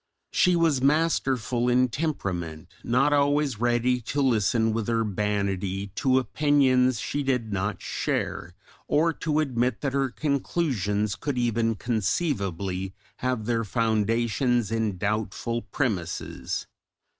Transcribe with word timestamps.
She 0.31 0.55
was 0.55 0.81
masterful 0.81 1.69
in 1.69 1.87
temperament, 1.87 2.73
not 2.83 3.13
always 3.13 3.59
ready 3.59 4.01
to 4.01 4.19
listen 4.19 4.73
with 4.73 4.89
urbanity 4.89 5.91
to 5.93 6.17
opinions 6.17 6.99
she 6.99 7.21
did 7.21 7.53
not 7.53 7.83
share, 7.83 8.55
or 8.87 9.13
to 9.13 9.39
admit 9.39 9.81
that 9.81 9.93
her 9.93 10.09
conclusions 10.09 11.15
could 11.15 11.37
even 11.37 11.75
conceivably 11.75 12.95
have 13.17 13.45
their 13.45 13.63
foundations 13.63 14.71
in 14.71 14.97
doubtful 14.97 15.61
premises. 15.61 16.65